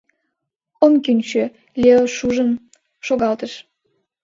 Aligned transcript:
«Ом 0.83 0.93
кӱнчӧ,– 1.03 1.43
Лео 1.81 2.01
шужым 2.15 2.49
шогалтыш. 3.05 3.53